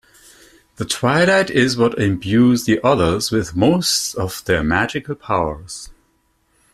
The 0.77 0.85
Twilight 0.85 1.51
is 1.51 1.77
what 1.77 1.99
imbues 1.99 2.65
the 2.65 2.83
Others 2.83 3.29
with 3.29 3.55
most 3.55 4.15
of 4.15 4.43
their 4.45 4.63
magical 4.63 5.13
powers. 5.13 5.91